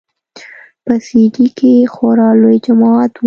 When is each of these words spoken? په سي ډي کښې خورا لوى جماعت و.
په 0.83 0.93
سي 1.05 1.21
ډي 1.33 1.47
کښې 1.57 1.75
خورا 1.93 2.29
لوى 2.41 2.57
جماعت 2.65 3.11
و. 3.15 3.19